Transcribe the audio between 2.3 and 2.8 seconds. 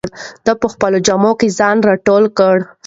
کړ.